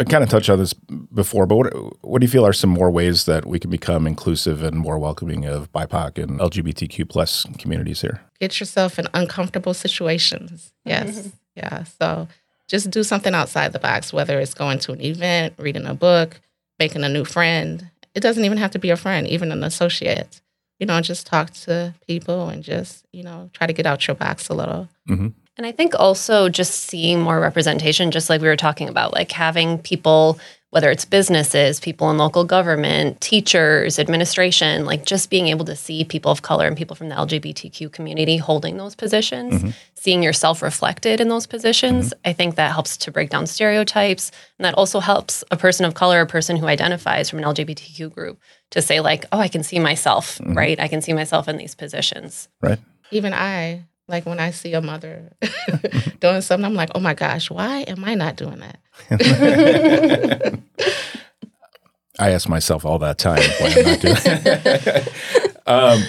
I 0.00 0.04
kind 0.04 0.24
of 0.24 0.30
touched 0.30 0.48
on 0.48 0.58
this 0.58 0.72
before, 0.72 1.44
but 1.44 1.56
what 1.56 1.72
what 2.02 2.20
do 2.20 2.24
you 2.24 2.30
feel 2.30 2.46
are 2.46 2.54
some 2.54 2.70
more 2.70 2.90
ways 2.90 3.26
that 3.26 3.44
we 3.44 3.58
can 3.58 3.70
become 3.70 4.06
inclusive 4.06 4.62
and 4.62 4.76
more 4.78 4.98
welcoming 4.98 5.44
of 5.44 5.70
BIPOC 5.72 6.22
and 6.22 6.40
LGBTQ 6.40 7.06
plus 7.06 7.44
communities 7.58 8.00
here? 8.00 8.22
Get 8.40 8.58
yourself 8.58 8.98
in 8.98 9.06
uncomfortable 9.12 9.74
situations. 9.74 10.72
Yes. 10.86 11.28
yeah. 11.54 11.84
So 11.84 12.26
just 12.66 12.90
do 12.90 13.04
something 13.04 13.34
outside 13.34 13.72
the 13.72 13.78
box, 13.78 14.12
whether 14.12 14.40
it's 14.40 14.54
going 14.54 14.78
to 14.80 14.92
an 14.92 15.00
event, 15.02 15.54
reading 15.58 15.86
a 15.86 15.94
book, 15.94 16.40
making 16.78 17.04
a 17.04 17.08
new 17.08 17.24
friend. 17.24 17.90
It 18.14 18.20
doesn't 18.20 18.44
even 18.44 18.58
have 18.58 18.70
to 18.72 18.78
be 18.78 18.90
a 18.90 18.96
friend, 18.96 19.28
even 19.28 19.52
an 19.52 19.62
associate. 19.62 20.40
You 20.80 20.86
know, 20.86 21.00
just 21.02 21.26
talk 21.26 21.50
to 21.66 21.94
people 22.08 22.48
and 22.48 22.64
just, 22.64 23.04
you 23.12 23.22
know, 23.22 23.50
try 23.52 23.66
to 23.66 23.74
get 23.74 23.86
out 23.86 24.08
your 24.08 24.16
box 24.16 24.48
a 24.48 24.54
little. 24.54 24.88
Mm-hmm. 25.08 25.28
And 25.60 25.66
I 25.66 25.72
think 25.72 25.92
also 25.94 26.48
just 26.48 26.84
seeing 26.84 27.20
more 27.20 27.38
representation, 27.38 28.10
just 28.12 28.30
like 28.30 28.40
we 28.40 28.48
were 28.48 28.56
talking 28.56 28.88
about, 28.88 29.12
like 29.12 29.30
having 29.30 29.76
people, 29.76 30.40
whether 30.70 30.90
it's 30.90 31.04
businesses, 31.04 31.80
people 31.80 32.10
in 32.10 32.16
local 32.16 32.44
government, 32.44 33.20
teachers, 33.20 33.98
administration, 33.98 34.86
like 34.86 35.04
just 35.04 35.28
being 35.28 35.48
able 35.48 35.66
to 35.66 35.76
see 35.76 36.02
people 36.02 36.32
of 36.32 36.40
color 36.40 36.66
and 36.66 36.78
people 36.78 36.96
from 36.96 37.10
the 37.10 37.14
LGBTQ 37.14 37.92
community 37.92 38.38
holding 38.38 38.78
those 38.78 38.94
positions, 38.94 39.52
mm-hmm. 39.52 39.70
seeing 39.96 40.22
yourself 40.22 40.62
reflected 40.62 41.20
in 41.20 41.28
those 41.28 41.46
positions, 41.46 42.06
mm-hmm. 42.06 42.30
I 42.30 42.32
think 42.32 42.54
that 42.54 42.72
helps 42.72 42.96
to 42.96 43.10
break 43.10 43.28
down 43.28 43.46
stereotypes. 43.46 44.32
And 44.58 44.64
that 44.64 44.72
also 44.76 44.98
helps 44.98 45.44
a 45.50 45.58
person 45.58 45.84
of 45.84 45.92
color, 45.92 46.22
a 46.22 46.26
person 46.26 46.56
who 46.56 46.68
identifies 46.68 47.28
from 47.28 47.40
an 47.40 47.44
LGBTQ 47.44 48.10
group, 48.14 48.40
to 48.70 48.80
say, 48.80 49.00
like, 49.00 49.26
oh, 49.30 49.38
I 49.38 49.48
can 49.48 49.62
see 49.62 49.78
myself, 49.78 50.38
mm-hmm. 50.38 50.56
right? 50.56 50.80
I 50.80 50.88
can 50.88 51.02
see 51.02 51.12
myself 51.12 51.48
in 51.48 51.58
these 51.58 51.74
positions. 51.74 52.48
Right? 52.62 52.78
Even 53.10 53.34
I, 53.34 53.84
like 54.10 54.26
when 54.26 54.40
I 54.40 54.50
see 54.50 54.74
a 54.74 54.82
mother 54.82 55.32
doing 56.20 56.40
something, 56.42 56.64
I'm 56.64 56.74
like, 56.74 56.90
oh 56.94 57.00
my 57.00 57.14
gosh, 57.14 57.50
why 57.50 57.80
am 57.82 58.04
I 58.04 58.14
not 58.14 58.36
doing 58.36 58.60
that? 58.60 58.78
I 62.18 62.30
ask 62.30 62.48
myself 62.48 62.84
all 62.84 62.98
that 62.98 63.16
time 63.16 63.40
why 63.60 63.72
I'm 63.74 63.84
not 63.84 64.00
doing 64.00 64.16
it. 64.26 65.56
um, 65.66 66.02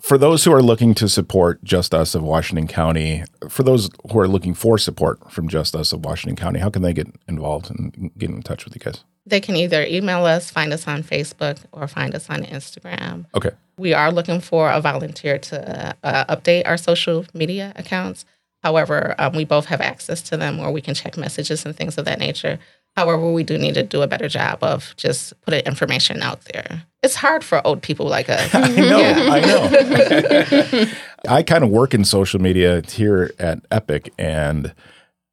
for 0.00 0.18
those 0.18 0.42
who 0.42 0.52
are 0.52 0.62
looking 0.62 0.94
to 0.94 1.08
support 1.08 1.62
Just 1.62 1.94
Us 1.94 2.16
of 2.16 2.24
Washington 2.24 2.66
County, 2.66 3.22
for 3.48 3.62
those 3.62 3.88
who 4.10 4.18
are 4.18 4.26
looking 4.26 4.54
for 4.54 4.78
support 4.78 5.30
from 5.30 5.46
Just 5.48 5.76
Us 5.76 5.92
of 5.92 6.04
Washington 6.04 6.34
County, 6.34 6.58
how 6.58 6.70
can 6.70 6.82
they 6.82 6.92
get 6.92 7.06
involved 7.28 7.70
and 7.70 8.10
get 8.18 8.30
in 8.30 8.42
touch 8.42 8.64
with 8.64 8.74
you 8.74 8.80
guys? 8.80 9.04
They 9.24 9.40
can 9.40 9.56
either 9.56 9.84
email 9.84 10.24
us, 10.24 10.50
find 10.50 10.72
us 10.72 10.88
on 10.88 11.02
Facebook, 11.02 11.58
or 11.72 11.86
find 11.86 12.14
us 12.14 12.28
on 12.28 12.42
Instagram. 12.44 13.26
Okay. 13.34 13.50
We 13.78 13.94
are 13.94 14.10
looking 14.10 14.40
for 14.40 14.70
a 14.70 14.80
volunteer 14.80 15.38
to 15.38 15.96
uh, 16.02 16.34
update 16.34 16.66
our 16.66 16.76
social 16.76 17.24
media 17.32 17.72
accounts. 17.76 18.24
However, 18.62 19.14
um, 19.18 19.34
we 19.34 19.44
both 19.44 19.66
have 19.66 19.80
access 19.80 20.22
to 20.22 20.36
them, 20.36 20.60
or 20.60 20.70
we 20.70 20.80
can 20.80 20.94
check 20.94 21.16
messages 21.16 21.66
and 21.66 21.74
things 21.74 21.98
of 21.98 22.04
that 22.04 22.18
nature. 22.18 22.58
However, 22.96 23.32
we 23.32 23.42
do 23.42 23.58
need 23.58 23.74
to 23.74 23.82
do 23.82 24.02
a 24.02 24.06
better 24.06 24.28
job 24.28 24.62
of 24.62 24.94
just 24.96 25.40
putting 25.42 25.64
information 25.64 26.22
out 26.22 26.42
there. 26.52 26.84
It's 27.02 27.16
hard 27.16 27.42
for 27.42 27.66
old 27.66 27.82
people 27.82 28.06
like 28.06 28.28
us. 28.28 28.50
I 28.54 28.68
know. 28.68 29.00
I 29.00 29.40
know. 29.40 30.84
I 31.28 31.42
kind 31.42 31.64
of 31.64 31.70
work 31.70 31.94
in 31.94 32.04
social 32.04 32.40
media 32.40 32.82
here 32.88 33.32
at 33.38 33.64
Epic, 33.70 34.12
and 34.18 34.74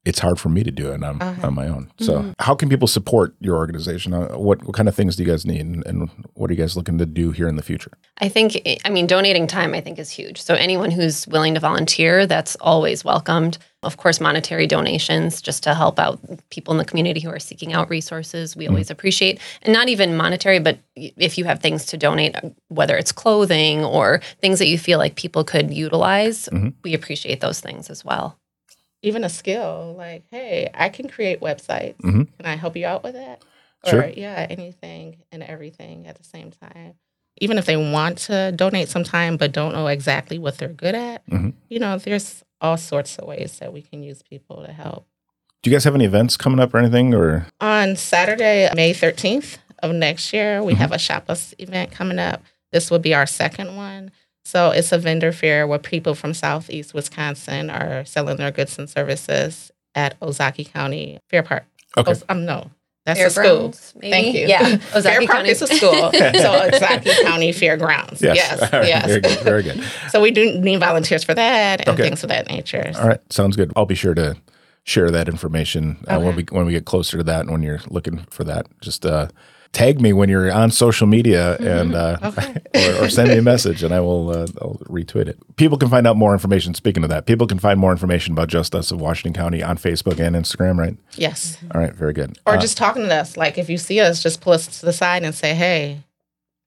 it's 0.10 0.20
hard 0.20 0.40
for 0.40 0.50
me 0.50 0.64
to 0.64 0.72
do 0.72 0.92
it 0.92 1.04
on, 1.04 1.22
Uh-huh. 1.22 1.48
on 1.48 1.54
my 1.54 1.68
own. 1.68 1.92
So, 2.00 2.34
how 2.40 2.56
can 2.56 2.68
people 2.70 2.88
support 2.88 3.36
your 3.40 3.56
organization? 3.56 4.14
Uh, 4.14 4.38
What 4.48 4.64
what 4.66 4.76
kind 4.76 4.90
of 4.90 4.96
things 4.96 5.16
do 5.16 5.24
you 5.24 5.30
guys 5.30 5.46
need, 5.46 5.62
and, 5.62 5.86
and 5.86 6.10
what 6.34 6.50
are 6.50 6.54
you 6.54 6.60
guys 6.60 6.76
looking 6.76 6.98
to 6.98 7.06
do 7.06 7.32
here 7.32 7.48
in 7.48 7.56
the 7.56 7.64
future? 7.64 7.92
I 8.22 8.28
think, 8.30 8.48
I 8.86 8.90
mean, 8.90 9.08
donating 9.08 9.48
time, 9.48 9.74
I 9.74 9.82
think, 9.82 9.98
is 10.00 10.10
huge. 10.10 10.42
So 10.42 10.54
anyone 10.56 10.92
who's 10.92 11.26
willing 11.28 11.54
to 11.54 11.60
volunteer, 11.60 12.26
that's 12.28 12.56
always 12.60 13.06
welcomed. 13.06 13.58
Of 13.82 13.96
course, 13.96 14.20
monetary 14.20 14.68
donations 14.68 15.42
just 15.42 15.64
to 15.64 15.74
help 15.74 16.00
out 16.00 16.20
people 16.50 16.74
in 16.74 16.78
the 16.80 16.84
community 16.86 17.22
who 17.22 17.30
are 17.30 17.40
seeking 17.40 17.72
out 17.72 17.90
resources, 17.90 18.56
we 18.58 18.68
always 18.68 18.92
appreciate. 18.92 19.40
And 19.62 19.72
not 19.74 19.88
even 19.88 20.18
monetary, 20.18 20.60
but 20.60 20.80
if 20.96 21.38
you 21.38 21.46
have 21.46 21.60
things 21.62 21.86
to 21.86 21.98
donate, 21.98 22.36
whether 22.68 22.98
it's 22.98 23.14
clothing 23.14 23.86
or 23.86 24.20
things 24.42 24.60
that 24.60 24.68
you 24.68 24.78
feel 24.78 25.00
like 25.00 25.16
people 25.16 25.44
could 25.46 25.74
utilize, 25.74 26.50
we 26.84 26.94
appreciate 26.94 27.40
those 27.40 27.62
things 27.62 27.90
as 27.90 28.04
well. 28.04 28.38
Even 29.02 29.24
a 29.24 29.30
skill 29.30 29.96
like, 29.98 30.24
hey, 30.30 30.70
I 30.74 30.90
can 30.90 31.08
create 31.08 31.40
websites. 31.40 31.96
Mhm. 32.02 32.28
Can 32.38 32.46
I 32.46 32.56
help 32.56 32.76
you 32.76 32.86
out 32.86 33.04
with 33.04 33.14
that? 33.14 33.42
Sure. 33.88 34.02
Or, 34.04 34.08
yeah, 34.10 34.46
anything 34.50 35.18
and 35.32 35.42
everything 35.42 36.06
at 36.08 36.18
the 36.18 36.24
same 36.24 36.52
time. 36.52 36.96
Even 37.40 37.58
if 37.58 37.66
they 37.66 37.78
want 37.78 38.18
to 38.18 38.52
donate 38.54 38.90
some 38.90 39.06
time 39.06 39.38
but 39.38 39.54
don't 39.54 39.72
know 39.72 39.88
exactly 39.88 40.38
what 40.38 40.58
they're 40.58 40.68
good 40.68 40.96
at, 40.96 41.26
Mhm. 41.30 41.54
you 41.70 41.80
know, 41.80 41.98
there's 41.98 42.44
all 42.60 42.76
sorts 42.76 43.18
of 43.18 43.26
ways 43.26 43.58
that 43.60 43.72
we 43.72 43.82
can 43.82 44.04
use 44.04 44.22
people 44.22 44.66
to 44.66 44.74
help. 44.74 45.06
Do 45.64 45.70
you 45.70 45.76
guys 45.76 45.86
have 45.86 45.96
any 45.96 46.04
events 46.06 46.36
coming 46.36 46.60
up 46.60 46.74
or 46.74 46.78
anything? 46.80 47.14
Or 47.14 47.48
On 47.62 47.96
Saturday, 47.96 48.70
May 48.76 48.94
13th 48.94 49.60
of 49.82 49.94
next 49.96 50.34
year, 50.34 50.62
we 50.62 50.74
Mhm. 50.74 50.78
have 50.78 50.92
a 50.92 51.00
Shop 51.00 51.30
Us 51.30 51.54
event 51.58 51.92
coming 51.92 52.20
up. 52.20 52.44
This 52.74 52.92
will 52.92 53.00
be 53.00 53.14
our 53.14 53.26
second 53.26 53.78
one. 53.78 54.12
So 54.50 54.72
it's 54.72 54.92
a 54.92 54.98
vendor 54.98 55.32
fair 55.32 55.68
where 55.68 55.78
people 55.78 56.16
from 56.16 56.34
Southeast 56.34 56.96
Wisconsin 56.96 57.70
are 57.70 58.04
selling 58.06 58.38
their 58.38 58.50
goods 58.50 58.80
and 58.80 58.90
services 58.90 59.72
at 59.94 60.20
Ozaukee 60.22 60.72
County 60.74 61.20
Fair 61.30 61.44
Park. 61.44 61.66
okay, 61.96 62.10
Oz- 62.12 62.26
um, 62.30 62.46
no, 62.46 62.72
that's 63.06 63.20
a 63.20 63.30
school. 63.30 63.44
Fairgrounds, 63.44 63.94
maybe? 63.98 64.10
Thank 64.12 64.36
you. 64.36 64.48
Yeah. 64.48 64.78
Fair 64.78 65.02
Ozaukee 65.02 65.28
Park 65.28 65.38
County. 65.38 65.50
is 65.52 65.62
a 65.62 65.68
school. 65.68 65.92
so 66.12 66.70
Ozaukee 66.72 67.24
County 67.26 67.52
Fairgrounds. 67.52 68.24
yes, 68.24 68.38
Yes, 68.38 68.62
All 68.74 68.80
right. 68.80 68.88
yes. 68.88 69.06
very 69.06 69.22
good, 69.22 69.40
very 69.42 69.62
good. 69.64 69.84
So 70.10 70.20
we 70.20 70.32
do 70.32 70.60
need 70.60 70.80
volunteers 70.80 71.24
for 71.24 71.36
that 71.36 71.82
and 71.82 71.90
Okay. 71.90 72.02
things 72.10 72.24
of 72.24 72.30
that 72.30 72.48
nature. 72.48 72.92
All 73.00 73.08
right, 73.08 73.22
sounds 73.32 73.56
good. 73.56 73.72
I'll 73.76 73.86
be 73.86 73.94
sure 73.94 74.16
to 74.16 74.36
share 74.84 75.12
that 75.12 75.30
information 75.30 76.04
uh, 76.08 76.20
when 76.20 76.36
we 76.36 76.46
when 76.50 76.66
we 76.66 76.72
get 76.72 76.86
closer 76.86 77.18
to 77.18 77.24
that 77.26 77.42
and 77.42 77.52
when 77.52 77.62
you're 77.62 77.82
looking 77.88 78.26
for 78.32 78.44
that. 78.46 78.66
Just 78.82 79.06
uh, 79.06 79.28
tag 79.72 80.02
me 80.02 80.14
when 80.14 80.30
you're 80.30 80.52
on 80.52 80.72
social 80.72 81.06
media 81.08 81.56
and 81.58 81.94
uh, 81.96 82.18
or, 82.76 83.04
or 83.06 83.10
send 83.10 83.30
me 83.30 83.38
a 83.38 83.42
message 83.42 83.84
and 83.84 83.94
I 83.94 84.00
will 84.00 84.30
uh, 84.30 84.48
I'll 84.62 84.80
retweet 84.86 85.28
it. 85.28 85.38
People 85.58 85.78
can 85.78 85.90
find 85.90 86.08
out 86.08 86.18
more 86.18 86.34
information. 86.34 86.74
Speaking 86.74 87.04
of 87.04 87.10
that, 87.10 87.26
people 87.26 87.46
can 87.48 87.60
find 87.60 87.80
more 87.80 87.92
information 87.92 88.34
about 88.34 88.48
Just 88.50 88.74
Us 88.74 88.92
of 88.92 89.00
Washington 89.00 89.40
County 89.40 89.62
on 89.62 89.78
Facebook 89.78 90.20
and 90.20 90.36
Instagram, 90.36 90.78
right? 90.78 90.98
Yes. 91.16 91.58
All 91.74 91.80
right, 91.82 91.94
very 91.94 92.14
good. 92.14 92.38
Or 92.46 92.54
Uh, 92.56 92.58
just 92.62 92.78
talking 92.78 93.04
to 93.04 93.14
us. 93.14 93.38
Like 93.38 93.58
if 93.58 93.70
you 93.70 93.78
see 93.78 94.00
us, 94.00 94.24
just 94.24 94.42
pull 94.42 94.54
us 94.54 94.80
to 94.80 94.86
the 94.86 94.94
side 94.94 95.24
and 95.24 95.34
say, 95.36 95.54
hey, 95.54 96.04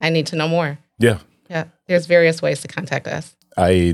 I 0.01 0.09
need 0.09 0.25
to 0.27 0.35
know 0.35 0.47
more. 0.47 0.77
yeah, 0.99 1.19
Yeah. 1.49 1.65
There's 1.87 2.05
various 2.05 2.41
ways 2.41 2.61
to 2.61 2.67
contact 2.67 3.07
us. 3.07 3.35
I 3.57 3.93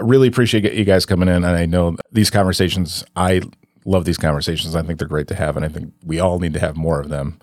really 0.00 0.28
appreciate 0.28 0.70
you 0.74 0.84
guys 0.84 1.04
coming 1.06 1.28
in, 1.28 1.36
and 1.36 1.46
I 1.46 1.66
know 1.66 1.96
these 2.12 2.30
conversations. 2.30 3.04
I 3.16 3.42
love 3.84 4.04
these 4.04 4.18
conversations. 4.18 4.76
I 4.76 4.82
think 4.82 4.98
they're 4.98 5.08
great 5.08 5.26
to 5.28 5.34
have, 5.34 5.56
and 5.56 5.64
I 5.64 5.68
think 5.68 5.92
we 6.04 6.20
all 6.20 6.38
need 6.38 6.52
to 6.52 6.60
have 6.60 6.76
more 6.76 7.00
of 7.00 7.08
them. 7.08 7.38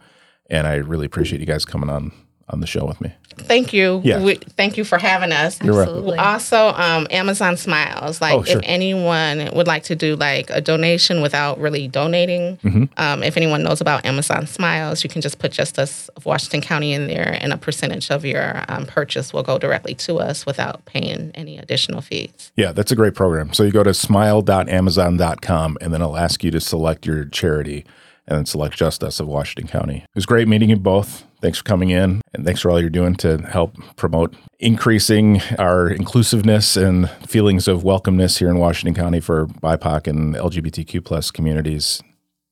And 0.50 0.66
I 0.68 0.76
really 0.76 1.06
appreciate 1.06 1.40
you 1.40 1.48
guys 1.48 1.66
coming 1.66 1.90
on 1.90 2.12
on 2.50 2.62
the 2.62 2.68
show 2.68 2.86
with 2.86 3.02
me. 3.02 3.14
Thank 3.40 3.74
you. 3.74 4.00
Yeah. 4.06 4.24
We, 4.24 4.36
thank 4.36 4.78
you 4.78 4.86
for 4.86 4.98
having 4.98 5.34
us. 5.34 5.62
You're 5.62 5.74
welcome. 5.76 5.96
Absolutely. 5.96 6.18
Also, 6.18 6.70
um, 6.82 7.06
Amazon 7.12 7.58
Smiles. 7.58 8.22
Like, 8.22 8.34
Oh, 8.36 8.44
sure. 8.44 8.60
if 8.60 8.64
anyone 8.66 9.50
would 9.54 9.68
like 9.68 9.84
to 9.84 9.96
do 9.98 10.16
like 10.16 10.50
a 10.50 10.62
donation 10.62 11.22
without 11.22 11.60
really 11.60 11.90
donating, 11.90 12.56
Mm-hmm. 12.64 12.84
um, 12.96 13.22
if 13.22 13.36
anyone 13.36 13.64
knows 13.64 13.82
about 13.82 14.06
Amazon 14.06 14.48
Smiles, 14.48 15.04
you 15.04 15.10
can 15.10 15.22
just 15.22 15.40
put 15.40 15.52
just 15.52 15.78
us 15.78 16.08
of 16.16 16.26
Washington 16.26 16.62
County 16.62 16.94
in 16.94 17.08
there, 17.08 17.38
and 17.42 17.52
a 17.52 17.58
percentage 17.58 18.10
of 18.10 18.24
your 18.24 18.64
um, 18.70 18.86
purchase 18.86 19.34
will 19.34 19.44
go 19.44 19.58
directly 19.60 19.94
to 19.96 20.16
us 20.16 20.46
without 20.46 20.86
paying 20.86 21.32
any 21.36 21.58
additional 21.58 22.00
fees. 22.00 22.54
Yeah, 22.56 22.72
that's 22.72 22.94
a 22.94 22.96
great 22.96 23.14
program. 23.14 23.52
So 23.52 23.64
you 23.64 23.72
go 23.72 23.84
to 23.84 23.94
smile.amazon.com 23.94 25.78
and 25.82 25.94
then 25.94 26.02
it'll 26.02 26.18
ask 26.18 26.44
you 26.44 26.52
to 26.52 26.60
select 26.62 27.06
your 27.06 27.26
charity 27.26 27.86
and 28.28 28.38
then 28.38 28.46
select 28.46 28.76
Just 28.76 29.04
Us 29.04 29.20
of 29.20 29.28
Washington 29.28 29.68
County. 29.68 29.98
It 29.98 30.16
was 30.16 30.26
great 30.26 30.48
meeting 30.48 30.70
you 30.70 30.78
both. 30.78 31.26
Thanks 31.42 31.60
for 31.60 31.64
coming 31.64 31.90
in 31.92 32.22
and 32.34 32.46
thanks 32.46 32.62
for 32.62 32.72
all 32.72 32.80
you're 32.80 32.90
doing 32.90 33.16
to 33.16 33.38
help 33.38 33.76
promote 33.96 34.36
increasing 34.60 35.42
our 35.60 35.88
inclusiveness 35.90 36.76
and 36.76 37.10
feelings 37.28 37.68
of 37.68 37.84
welcomeness 37.84 38.40
here 38.40 38.50
in 38.50 38.58
Washington 38.58 39.00
County 39.00 39.20
for 39.20 39.46
BIPOC 39.46 40.08
and 40.08 40.36
LGBTQ 40.36 41.06
plus 41.06 41.30
communities. 41.30 42.02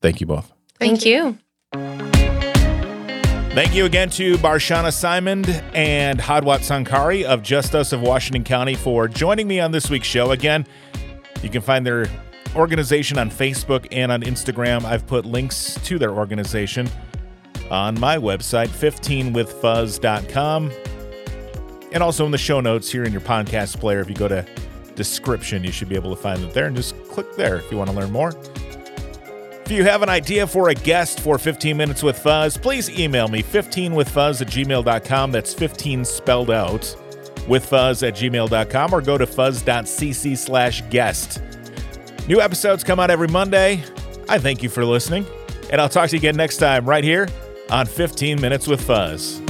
Thank 0.02 0.22
you 0.22 0.28
both. 0.28 0.52
Thank 0.80 1.06
you. 1.06 1.38
Thank 3.56 3.74
you 3.74 3.86
again 3.86 4.10
to 4.12 4.36
Barshana 4.36 4.92
Simon 4.92 5.46
and 5.74 6.20
Hadwat 6.20 6.60
Sankari 6.60 7.24
of 7.24 7.42
Just 7.42 7.74
Us 7.74 7.94
of 7.94 8.02
Washington 8.02 8.44
County 8.44 8.76
for 8.76 9.08
joining 9.08 9.48
me 9.48 9.62
on 9.62 9.72
this 9.72 9.90
week's 9.90 10.08
show. 10.08 10.32
Again, 10.32 10.68
you 11.42 11.50
can 11.50 11.62
find 11.62 11.86
their 11.86 12.08
organization 12.56 13.18
on 13.18 13.30
Facebook 13.30 13.88
and 13.92 14.12
on 14.12 14.22
Instagram. 14.22 14.86
I've 14.86 15.06
put 15.08 15.26
links 15.26 15.76
to 15.84 16.00
their 16.00 16.12
organization 16.12 16.90
on 17.70 18.00
my 18.00 18.18
website, 18.18 18.68
15withfuzz.com, 18.68 20.72
and 21.92 22.04
also 22.04 22.26
in 22.26 22.32
the 22.32 22.38
show 22.38 22.62
notes 22.62 22.92
here 22.92 23.04
in 23.04 23.12
your 23.12 23.22
podcast 23.22 23.80
player. 23.80 24.00
If 24.00 24.10
you 24.10 24.16
go 24.16 24.28
to 24.28 24.46
description, 24.96 25.64
you 25.64 25.72
should 25.72 25.90
be 25.90 25.96
able 25.96 26.16
to 26.16 26.22
find 26.22 26.44
it 26.44 26.54
there 26.54 26.68
and 26.68 26.76
just 26.76 26.96
click 27.06 27.36
there 27.36 27.58
if 27.58 27.72
you 27.72 27.78
want 27.78 27.90
to 27.90 27.96
learn 27.96 28.12
more. 28.12 28.32
If 29.66 29.72
you 29.72 29.84
have 29.84 30.04
an 30.04 30.10
idea 30.10 30.46
for 30.46 30.70
a 30.70 30.76
guest 30.76 31.22
for 31.22 31.40
15 31.40 31.76
Minutes 31.76 32.04
with 32.04 32.20
Fuzz, 32.20 32.56
please 32.56 32.88
email 33.00 33.28
me 33.28 33.42
15withfuzz 33.42 34.42
at 34.42 34.48
gmail.com. 34.48 35.32
That's 35.32 35.56
15 35.56 36.06
spelled 36.06 36.52
out 36.52 36.96
with 37.48 37.66
fuzz 37.66 38.04
at 38.04 38.16
gmail.com 38.16 38.94
or 38.94 39.02
go 39.02 39.18
to 39.18 39.26
fuzz.cc 39.26 40.38
slash 40.38 40.84
guest. 40.90 41.42
New 42.28 42.42
episodes 42.42 42.84
come 42.84 43.00
out 43.00 43.12
every 43.12 43.28
Monday. 43.28 43.84
I 44.28 44.40
thank 44.40 44.64
you 44.64 44.70
for 44.70 44.84
listening, 44.84 45.28
and 45.70 45.80
I'll 45.80 45.90
talk 45.90 46.10
to 46.10 46.16
you 46.16 46.20
again 46.20 46.36
next 46.36 46.58
time 46.58 46.86
right 46.86 47.04
here 47.04 47.28
on 47.70 47.86
15 47.86 48.42
Minutes 48.42 48.68
with 48.68 48.82
Fuzz. 48.82 49.45